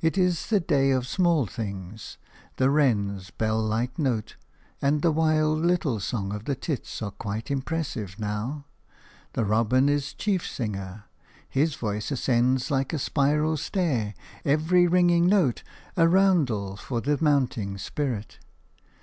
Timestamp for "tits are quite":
6.56-7.50